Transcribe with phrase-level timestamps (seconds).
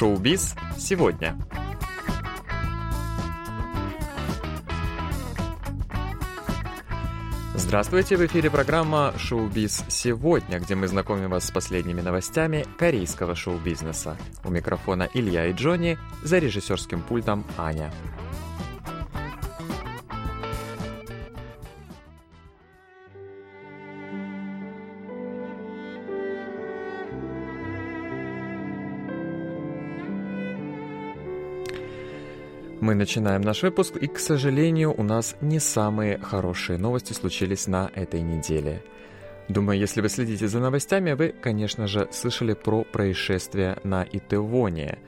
[0.00, 1.36] Шоу-биз сегодня.
[7.54, 14.16] Здравствуйте, в эфире программа «Шоу-биз сегодня», где мы знакомим вас с последними новостями корейского шоу-бизнеса.
[14.42, 17.92] У микрофона Илья и Джонни, за режиссерским пультом Аня.
[32.80, 37.90] Мы начинаем наш выпуск, и, к сожалению, у нас не самые хорошие новости случились на
[37.94, 38.82] этой неделе.
[39.50, 44.98] Думаю, если вы следите за новостями, вы, конечно же, слышали про происшествие на Итевоне.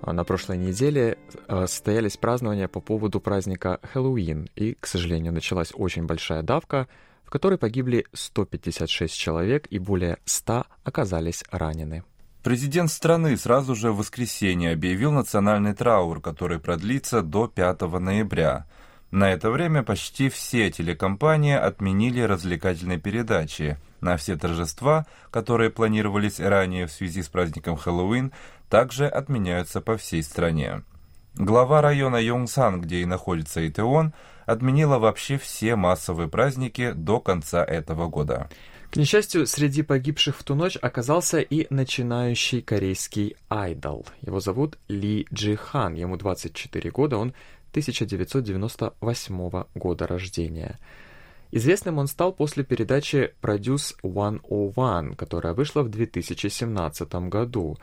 [0.00, 5.72] А на прошлой неделе э, состоялись празднования по поводу праздника Хэллоуин, и, к сожалению, началась
[5.74, 6.88] очень большая давка,
[7.24, 12.04] в которой погибли 156 человек и более 100 оказались ранены.
[12.42, 18.66] Президент страны сразу же в воскресенье объявил национальный траур, который продлится до 5 ноября.
[19.12, 23.78] На это время почти все телекомпании отменили развлекательные передачи.
[24.00, 28.32] На все торжества, которые планировались ранее в связи с праздником Хэллоуин,
[28.68, 30.82] также отменяются по всей стране.
[31.36, 34.12] Глава района Йонгсан, где и находится Итеон,
[34.46, 38.50] отменила вообще все массовые праздники до конца этого года.
[38.92, 44.04] К несчастью, среди погибших в ту ночь оказался и начинающий корейский айдол.
[44.20, 47.32] Его зовут Ли Джи Хан, ему 24 года, он
[47.70, 50.78] 1998 года рождения.
[51.52, 57.78] Известным он стал после передачи Produce 101, которая вышла в 2017 году.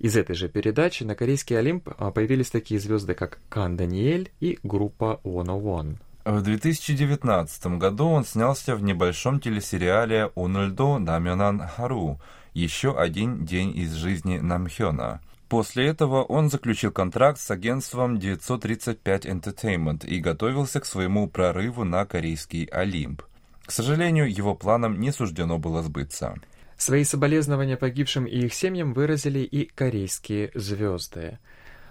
[0.00, 4.58] Из этой же передачи на корейский Олимп а, появились такие звезды, как Кан Даниэль и
[4.62, 5.98] группа 101.
[6.24, 12.20] В 2019 году он снялся в небольшом телесериале «Унульдо Намёнан Хару»
[12.54, 15.20] «Еще один день из жизни Намхёна».
[15.48, 22.06] После этого он заключил контракт с агентством 935 Entertainment и готовился к своему прорыву на
[22.06, 23.22] корейский Олимп.
[23.66, 26.36] К сожалению, его планам не суждено было сбыться.
[26.76, 31.38] Свои соболезнования погибшим и их семьям выразили и корейские звезды.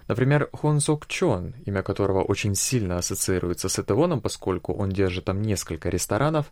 [0.08, 5.42] Например, Хон Сок Чон, имя которого очень сильно ассоциируется с Этевоном, поскольку он держит там
[5.42, 6.50] несколько ресторанов,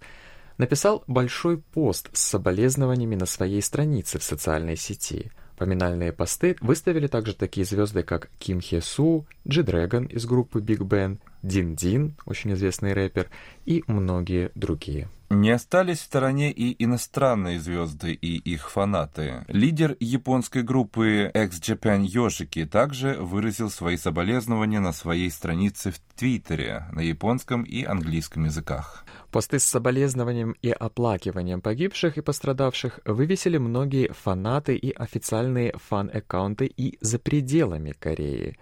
[0.58, 5.32] написал большой пост с соболезнованиями на своей странице в социальной сети.
[5.56, 10.78] Поминальные посты выставили также такие звезды, как Ким Хе Су, Джи Дрэгон из группы Big
[10.78, 13.28] Bang, Дин Дин, очень известный рэпер,
[13.66, 15.08] и многие другие.
[15.32, 19.44] Не остались в стороне и иностранные звезды и их фанаты.
[19.46, 26.98] Лидер японской группы X-Japan Yoshiki также выразил свои соболезнования на своей странице в Твиттере на
[26.98, 29.04] японском и английском языках.
[29.30, 36.98] Посты с соболезнованием и оплакиванием погибших и пострадавших вывесили многие фанаты и официальные фан-аккаунты и
[37.00, 38.58] за пределами Кореи.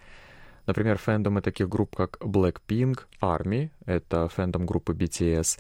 [0.66, 5.58] Например, фэндомы таких групп, как Blackpink, ARMY, это фэндом группы BTS,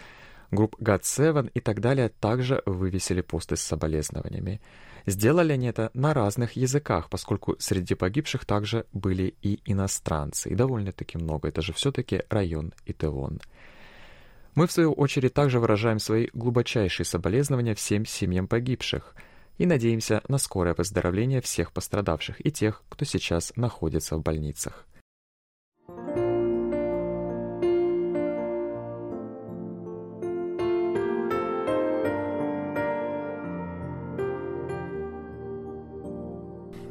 [0.50, 4.60] групп GOT7 и так далее также вывесили посты с соболезнованиями.
[5.06, 11.16] Сделали они это на разных языках, поскольку среди погибших также были и иностранцы, и довольно-таки
[11.18, 13.40] много, это же все-таки район Итевон.
[14.54, 19.14] Мы, в свою очередь, также выражаем свои глубочайшие соболезнования всем семьям погибших
[19.56, 24.84] и надеемся на скорое выздоровление всех пострадавших и тех, кто сейчас находится в больницах.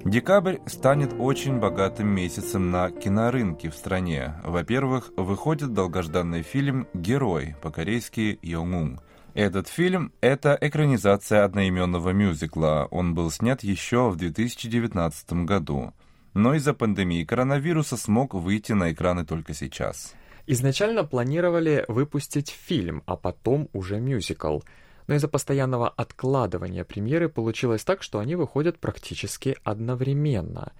[0.08, 4.36] Декабрь станет очень богатым месяцем на кинорынке в стране.
[4.46, 9.02] Во-первых, выходит долгожданный фильм «Герой», по-корейски «Йонгун».
[9.34, 12.88] Этот фильм– это экранизация одноименного мюзикла.
[12.90, 15.92] Он был снят еще в 2019 году.
[16.34, 20.16] Но из-за пандемии коронавируса смог выйти на экраны только сейчас.
[20.46, 24.60] Изначально планировали выпустить фильм, а потом уже мюзикл–
[25.08, 30.74] но из-за постоянного откладывания премьеры получилось так, что они выходят практически одновременно.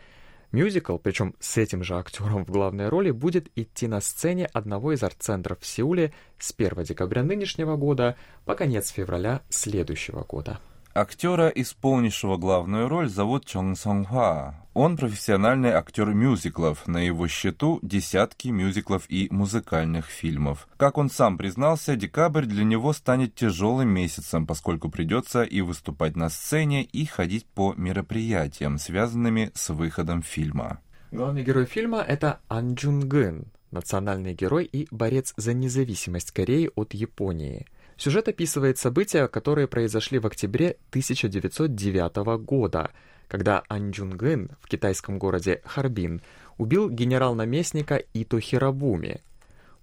[0.52, 5.04] Мюзикл, причем с этим же актером в главной роли, будет идти на сцене одного из
[5.04, 8.16] арт-центров в Сеуле с 1 декабря нынешнего года
[8.46, 10.60] по конец февраля следующего года.
[10.98, 14.66] Актера, исполнившего главную роль, зовут Чон Сон Хва.
[14.74, 16.88] Он профессиональный актер мюзиклов.
[16.88, 20.68] На его счету десятки мюзиклов и музыкальных фильмов.
[20.76, 26.30] Как он сам признался, декабрь для него станет тяжелым месяцем, поскольку придется и выступать на
[26.30, 30.80] сцене, и ходить по мероприятиям, связанными с выходом фильма.
[31.12, 36.96] Главный герой фильма— это Ан Джун Гын, национальный герой и борец за независимость Кореи от
[36.96, 37.68] Японии—
[37.98, 42.92] Сюжет описывает события, которые произошли в октябре 1909 года,
[43.28, 46.22] когда Ан Джунгын в китайском городе Харбин
[46.58, 49.22] убил генерал-наместника Ито Хиробуми.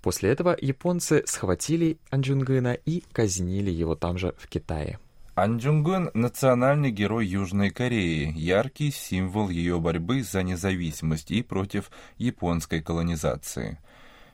[0.00, 4.98] После этого японцы схватили Ан Джунгына и казнили его там же, в Китае.
[5.34, 12.80] Ан Джунгын– национальный герой Южной Кореи, яркий символ ее борьбы за независимость и против японской
[12.80, 13.78] колонизации.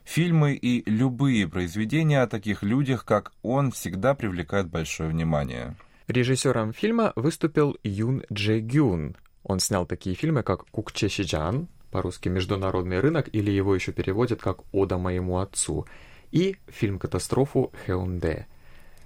[0.03, 5.75] Фильмы и любые произведения о таких людях, как он, всегда привлекают большое внимание.
[6.07, 9.15] Режиссером фильма выступил Юн Дже Гюн.
[9.43, 14.59] Он снял такие фильмы, как «Кукче Шиджан», по-русски «Международный рынок» или его еще переводят как
[14.73, 15.85] «Ода моему отцу»,
[16.31, 18.47] и фильм-катастрофу «Хеунде».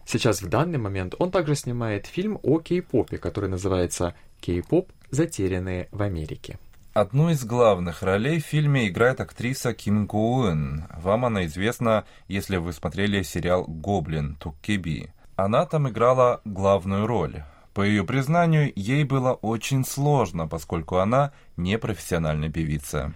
[0.05, 4.91] Сейчас в данный момент он также снимает фильм о кей-попе, который называется «Кей-поп.
[5.09, 6.59] Затерянные в Америке».
[6.95, 10.85] Одну из главных ролей в фильме играет актриса Ким Гоуэн.
[10.95, 15.11] Вам она известна, если вы смотрели сериал «Гоблин» Туккеби.
[15.35, 17.43] Она там играла главную роль.
[17.73, 23.11] По ее признанию, ей было очень сложно, поскольку она не профессиональная певица.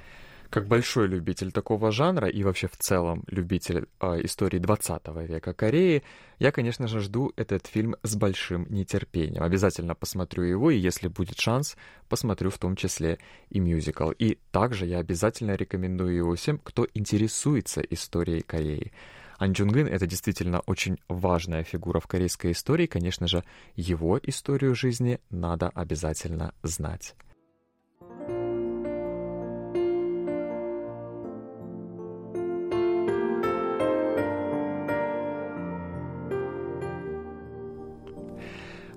[0.49, 6.01] Как большой любитель такого жанра и вообще в целом любитель э, истории 20 века Кореи,
[6.39, 9.43] я, конечно же, жду этот фильм с большим нетерпением.
[9.43, 13.19] Обязательно посмотрю его, и если будет шанс, посмотрю в том числе
[13.51, 14.09] и мюзикл.
[14.09, 18.91] И также я обязательно рекомендую его всем, кто интересуется историей Кореи.
[19.37, 22.87] Ан Джунгын— это действительно очень важная фигура в корейской истории.
[22.87, 23.43] Конечно же,
[23.75, 27.13] его историю жизни надо обязательно знать.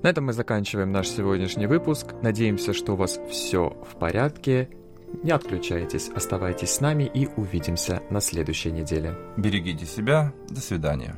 [0.02, 2.08] На этом мы заканчиваем наш сегодняшний выпуск.
[2.22, 4.68] Надеемся, что у вас все в порядке.
[5.22, 9.14] Не отключайтесь, оставайтесь с нами и увидимся на следующей неделе.
[9.36, 10.32] Берегите себя.
[10.48, 11.16] До свидания.